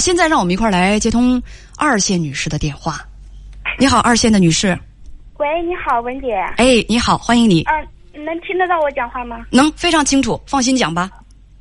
[0.00, 1.40] 现在让我们一块儿来接通
[1.78, 2.94] 二线女士的电话。
[3.78, 4.76] 你好，二线的女士。
[5.38, 6.34] 喂，你好，文姐。
[6.56, 7.64] 哎，你好，欢迎你。
[7.64, 9.46] 嗯，能听得到我讲话吗？
[9.50, 11.10] 能，非常清楚，放心讲吧。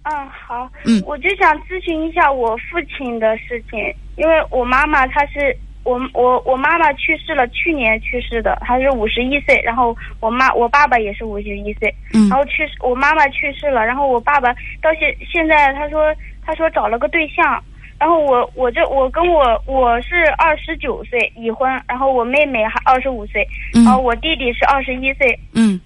[0.04, 0.70] 嗯，好。
[0.86, 3.80] 嗯，我就想咨询一下我父亲的事情，
[4.16, 14.52] 因为我妈妈她是我我我妈妈去世了，去年去世的，她是五十一岁，然后我妈我爸爸也是五十一岁，嗯然后去世我妈妈去世了，然后我爸爸
[14.82, 16.14] 到现现在他说
[16.46, 17.64] 他说找了个对象，
[18.00, 23.84] 然后我我这我跟我我是二十九岁已婚，然后我妹妹还二十五岁，嗯。
[23.84, 25.80] 然后我弟弟是二十一岁，嗯。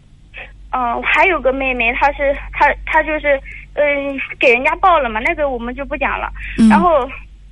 [0.75, 3.39] 嗯，还有个妹妹，她是她她就是
[3.73, 6.31] 嗯给人家报了嘛，那个我们就不讲了。
[6.57, 6.69] 嗯。
[6.69, 7.07] 然后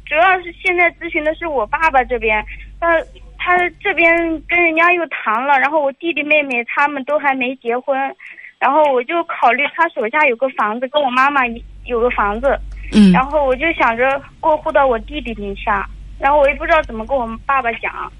[0.05, 2.43] 主要是现在咨询的是我爸爸这边，
[2.79, 2.99] 他
[3.37, 4.15] 他这边
[4.47, 7.97] 跟人家又谈了，然后我弟弟妹妹他们都还没结婚，
[8.59, 11.41] 然后我就考虑他手下有个房子，跟我妈妈
[11.85, 12.59] 有个房子，
[12.91, 18.11] 嗯然后我就想着过户到我弟弟名下，然后我也不知道怎么跟我们爸爸讲。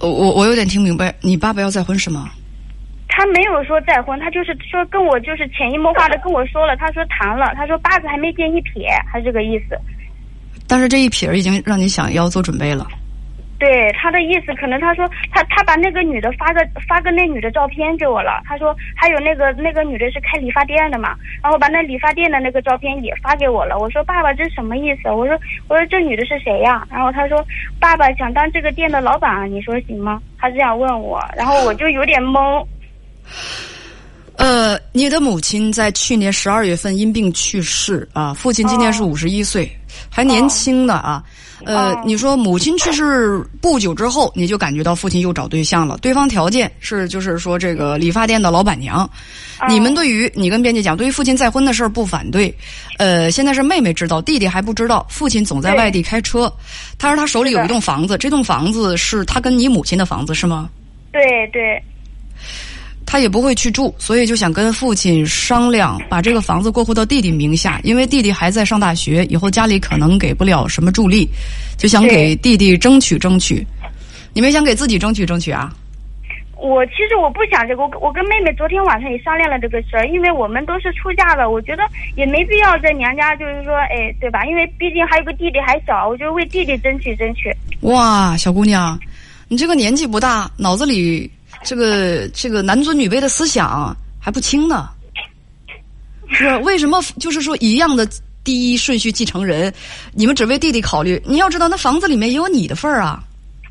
[0.00, 2.30] 我我我有点听明白，你爸爸要再婚是吗？
[3.08, 9.80] 他没有说再婚，他就是说跟我就是潜移默化的跟我说了，他说谈了，他说八字还没见一撇，他这个意思。
[10.68, 12.86] 但是这一撇儿已经让你想要做准备了。
[13.58, 23.78] 对他的意思，可能他说他他把那个女的发个发个那女的照片给我了，他说还有那个那个女的是开理发店的嘛，然后把那理发店的那个照片也发给我了。
[23.78, 25.10] 我说爸爸这什么意思？
[25.10, 26.86] 我说我说这女的是谁呀？
[26.90, 27.44] 然后他说
[27.80, 30.20] 爸爸想当这个店的老板，你说行吗？
[30.38, 32.64] 他这样问我，然后我就有点懵。
[34.36, 39.66] 呃，你的母亲在去年十二月份因病去世啊，父亲今年是哦五十一岁，
[40.10, 41.24] 还年轻呢啊。
[41.64, 48.98] 呃哦，你说母亲去世不久之后，你就感觉到父亲又找对象了，对方条件是就是说这个理发店的老板娘。
[48.98, 49.10] 哦
[49.70, 52.54] 你们对于你跟编辑讲，对于父亲再婚的事儿不反对，
[52.98, 56.52] 呃，现在是妹妹知道，弟弟还不知道，父亲总在外地开车，
[56.98, 60.68] 他说他手里有一栋房子，这栋房子是他跟你母亲的房子是吗？
[61.10, 61.82] 对对，
[63.06, 71.28] 他也不会去住，所以就想跟父亲商量，把这个房子过户到弟弟名下，因为弟弟还在上大学，以后家里可能给不了什么助力，
[71.78, 73.64] 就想给弟弟争取争取。
[74.34, 75.72] 你们想给自己争取争取啊？
[76.58, 81.82] 我其实我不想这个，我我跟妹妹昨天晚上也商量了这个事儿，因为我们都是出嫁了，我觉得
[82.16, 84.44] 也没必要在娘家，就是说，哎，对吧？
[84.46, 87.54] 因为毕竟还有个弟弟还小，我就为弟弟争取争取。
[87.82, 88.98] 哇，小姑娘，
[89.48, 91.30] 你这个年纪不大，脑子里
[91.66, 94.88] 这个这个男尊女卑的思想还不轻呢。
[96.28, 97.02] 是为什么？
[97.20, 98.08] 就是说一样的
[98.42, 99.72] 第一顺序继承人，
[100.12, 101.20] 你们只为弟弟考虑？
[101.24, 103.22] 你要知道，那房子里面也有你的份儿啊，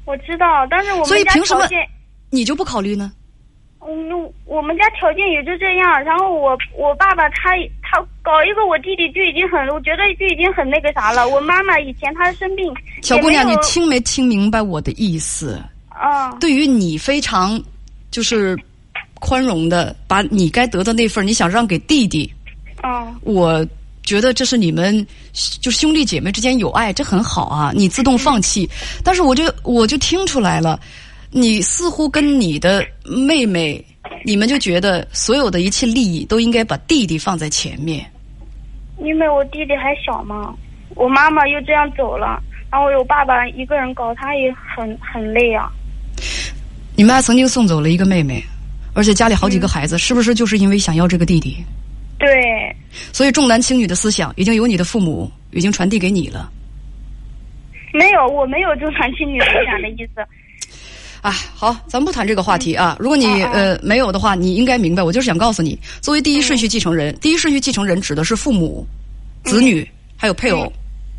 [0.06, 1.68] 我知道，但是我们家所以凭什么
[2.30, 3.12] 你就不考虑呢？
[3.88, 6.04] 嗯，我们家条件也就这样。
[6.04, 7.52] 然后我我爸爸他
[7.84, 11.28] 他搞一个我弟弟就已经很，我觉得就已经很那个啥了。
[11.28, 12.74] 我妈妈以前她生病，
[13.04, 15.62] 小姑娘，你听没听明白我的意思？
[16.02, 17.62] 嗯对于你非常
[18.16, 18.58] 就是
[19.16, 22.32] 宽容的，把你该得的那份你想让给弟弟，
[22.82, 23.68] 嗯我
[24.04, 25.06] 觉得这是你们
[25.62, 27.74] 就兄弟姐妹之间有爱，这很好啊。
[27.76, 28.70] 你自动放弃，
[29.04, 30.80] 但是我就我就听出来了，
[31.30, 33.84] 你似乎跟你的妹妹，
[34.24, 38.10] 你们就觉得所有的一切利益都应该把弟弟放在前面。
[39.00, 40.56] 因为我弟弟还小嘛，
[40.96, 45.70] 我妈妈又这样走了，然后我爸爸一个人搞，他也很很累啊。
[46.96, 48.44] 你们还曾经送走了一个妹妹，
[48.94, 51.58] 而且家里好几个孩子，是不是就是因为想要这个弟弟？
[52.18, 52.28] 对，
[53.12, 56.50] 所以重男轻女的思想已经由你的父母已经传递给你了。
[57.94, 60.26] 没有，我没有重男轻女思想的意思。
[61.22, 62.96] 哎，好，咱们不谈这个话题啊。
[63.00, 68.88] 如果你啊啊呃没有的话，你应该明白，我就是想告诉你，作为第一顺序继承人，第一顺序继承人指的是父母、
[69.44, 69.86] 子女
[70.16, 70.72] 还有配偶，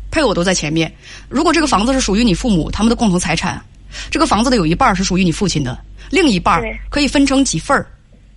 [0.09, 0.91] 配偶都在前面。
[1.29, 3.61] 如果这个房子是属于你父母他们的共同财产，
[4.09, 5.77] 这个房子的有一半是属于你父亲的，
[6.09, 7.85] 另一半可以分成几份儿，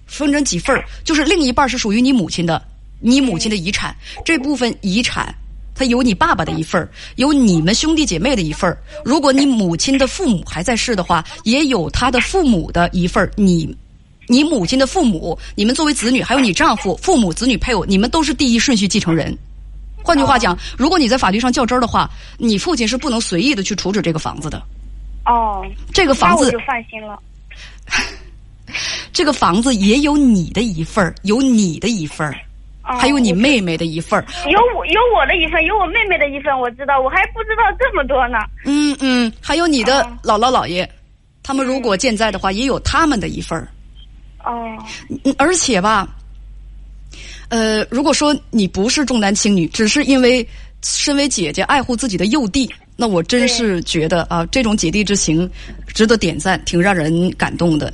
[0.06, 2.62] 分成几份儿，就是另一半是属于你母亲的，
[3.00, 3.94] 你母亲的遗产，
[4.25, 5.35] 这部分遗产。
[5.73, 8.76] 它有你爸爸的一份儿，有你们兄弟姐妹的一份儿。
[9.02, 13.32] 如果你母亲的父母还在世的话，也有他的父母的一份儿。
[13.35, 13.75] 你，
[14.26, 19.35] 你母亲的父母，你们作为子女，还有你丈夫、父母、子女、配偶，你们都是第一顺序继承人。
[20.03, 24.62] 换句话讲，如果你在法律上较真儿的话，你父亲是不能随意的去处置这个房子的。
[25.31, 27.19] 哦，这个房子我就，放心了。
[29.12, 32.35] 这个房子也有你的一份儿，有你的一份儿，
[32.85, 34.27] 哦还有你妹妹的一份儿。
[34.50, 38.38] 有我有我的一份，有我妹妹的一份，我知道，我还不知道这么多呢。
[38.65, 40.88] 嗯嗯，还有你的哦姥姥姥爷，
[41.43, 43.69] 他们如果健在的话，也有他们的一份儿。
[44.44, 44.77] 哦，
[45.25, 46.09] 嗯而且吧，
[47.50, 50.47] 呃，如果说你不是重男轻女，只是因为
[50.82, 55.50] 身为姐姐爱护自己的幼弟，那我真是觉得啊，这种姐弟之情
[55.87, 57.91] 值得点赞，挺让人感动的。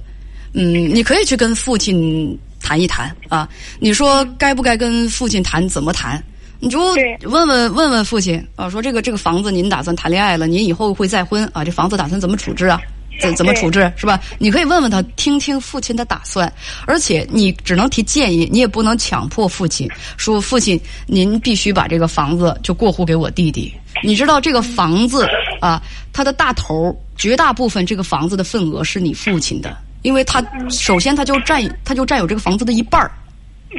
[0.52, 3.48] 嗯，你可以去跟父亲谈一谈啊，
[3.78, 6.20] 你说该不该跟父亲谈，怎么谈？
[6.58, 6.80] 你就
[7.22, 11.64] 问问问问父亲啊，说这个这个房子您打算谈恋爱了，您以后会再婚啊？
[11.64, 12.80] 这房子打算怎么处置啊？
[13.20, 14.20] 怎怎么处置是吧？
[14.38, 16.52] 你可以问问他，听听父亲的打算。
[16.86, 23.72] 而且你只能提建议，你也不能强迫父亲说：“父亲，您必须把这个房子就过户给我弟弟。”
[24.04, 25.26] 你知道这个房子
[25.60, 25.82] 啊，
[26.12, 33.10] 它的大头绝大部分这个房子的份额是你父亲的，因为他首先他就占他就占有这个房子的一半儿。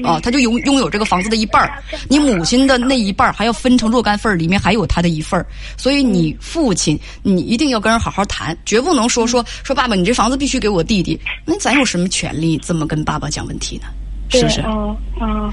[0.03, 5.45] 啊，他就拥拥有这个房子的一半儿，你母亲的那一半儿还要分成若干份儿，里面还有他的一份儿，
[5.75, 13.87] 所以你父亲，你一定要跟人好好谈，绝不能说说说爸爸，你这房子必须给我弟弟，那咱有什么权利这么跟爸爸讲问题呢？
[14.29, 14.61] 是不是？
[14.61, 15.51] 哦哦，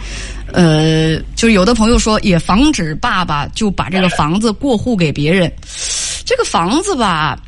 [0.52, 5.50] 呃，就是有的朋友说，也防止爸爸就把这个房子过户给别人，
[6.24, 7.38] 这个房子吧，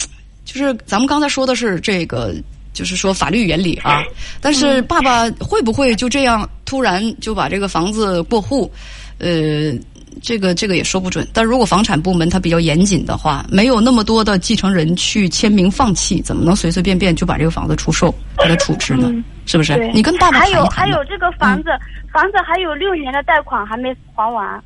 [0.45, 2.35] 就是咱们刚才说的是这个。
[2.73, 4.03] 就是说法律原理啊，
[4.39, 8.71] 但是爸爸会不会就这样突然就把这个房子过户？
[9.19, 9.73] 呃，
[10.21, 11.27] 这个这个也说不准。
[11.33, 19.11] 但如果房产部门它比较严谨的话，没有那么多的继承人去签名放弃，怎么能随随便便就把这个房子出售给他处置呢？
[19.47, 19.91] 是不是？
[19.95, 21.71] 你跟爸爸还有还有这个房子，
[22.13, 24.63] 房子还有六年的贷款还没还完。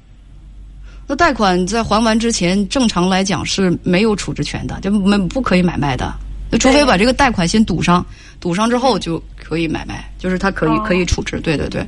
[1.06, 6.12] 那贷款在还完之前，正常来讲是没有处置权的，就没不可以买卖的。
[6.50, 8.04] 就除非把这个贷款先堵上，
[8.40, 11.38] 堵上之后就可以买卖，就是他可以可以处置。
[11.40, 11.86] 对对对，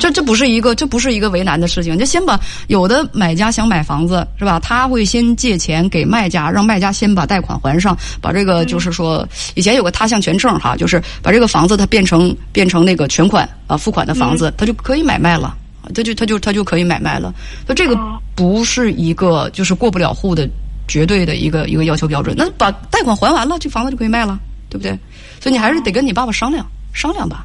[0.00, 1.96] 这这不是一个这不是一个为难的事情。
[1.96, 4.58] 就先把有的买家想买房子是吧？
[4.58, 15.56] 他会先借钱给卖家，让卖家先把贷款还上，把这个就是说以前有个他项权证哈，就是把这个房子它变成变成那个全款啊付款的房子，他就可以买卖了，
[15.94, 17.32] 他就他就他就可以买卖了。
[17.64, 17.96] 那这个
[18.34, 20.48] 不是一个就是过不了户的。
[20.88, 24.90] 绝对的一个一个要求标准，那把贷款还完了，这房子就可以卖了，对不对？
[25.38, 27.44] 所以你还是得跟你爸爸商量商量吧。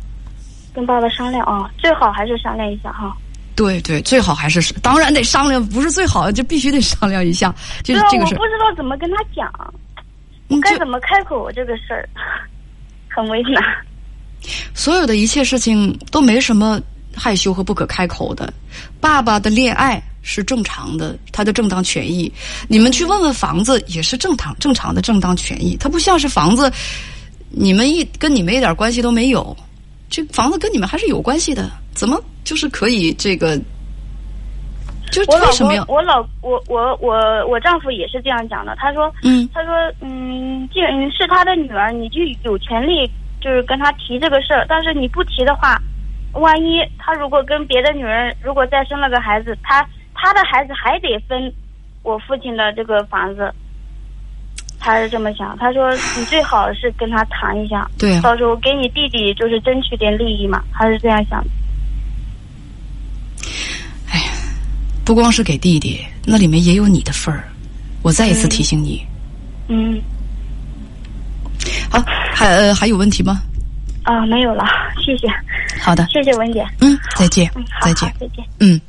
[0.74, 3.16] 跟爸爸商量啊，最好还是商量一下哈。
[3.56, 7.54] 对对，最好还是当然得商量，不是最好就必须得商量一下。
[7.84, 9.52] 就是这个事我不知道怎么跟他讲，
[10.62, 12.10] 该怎么开口这个事儿，
[13.10, 13.62] 很为难。
[14.74, 16.82] 所有的一切事情都没什么
[17.16, 18.52] 害羞和不可开口的。
[19.00, 20.02] 爸爸的恋爱。
[20.24, 22.32] 是正常的，他的正当权益。
[22.70, 25.78] 你们去问问房子，也是正常正常的正当权益。
[25.78, 26.72] 它不像是房子，
[27.50, 29.56] 你们一跟你们一点关系都没有，
[30.10, 31.70] 这房子跟你们还是有关系的。
[31.94, 33.60] 怎么就是可以这个？
[35.12, 38.74] 就我老公，我老我我我我丈夫也是这样讲的。
[38.78, 43.06] 他说，嗯，他说，嗯，既然是他的女儿，你就有权利
[43.42, 44.66] 就是跟他提这个事儿。
[44.70, 45.78] 但是你不提的话，
[46.32, 49.86] 万一他如果跟别的女人如果再生了个孩子，他。
[50.24, 51.54] 他的孩子还得分
[52.02, 53.54] 我父亲的这个房子，
[54.80, 55.58] 他是这么想。
[55.58, 61.50] 他说：“你最好是跟他谈一下， 对，到时候给你弟弟就是争取点利益嘛。”他是这样想的。
[64.10, 64.32] 哎呀，
[65.04, 67.44] 不光是给弟弟，那里面也有你的份儿。
[68.02, 69.06] 我再一次提醒你。
[69.68, 70.02] 嗯。
[71.90, 72.02] 好，
[72.34, 73.42] 还呃还有问题吗？
[74.04, 74.64] 啊，没有了，
[75.06, 75.28] 谢谢。
[75.82, 76.66] 好的，谢谢文姐。
[76.80, 78.46] 嗯，再见，再见，再见。
[78.62, 78.80] 嗯。